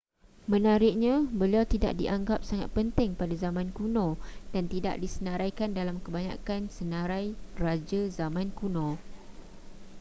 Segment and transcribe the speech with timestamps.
[0.51, 4.07] menariknya beliau tidak dianggap sangat penting pada zaman kuno
[4.53, 7.27] dan tidak disenaraikan dalam kebanyakan senarai
[7.63, 8.89] raja zaman kuno